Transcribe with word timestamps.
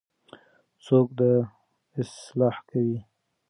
څوک 0.85 1.07
دا 1.19 1.31
اصلاح 2.01 2.55
کوي؟ 2.69 2.97